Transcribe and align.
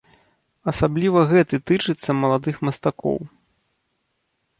Асабліва 0.71 1.19
гэты 1.33 1.55
тычыцца 1.71 2.15
маладых 2.21 2.55
мастакоў. 2.69 3.19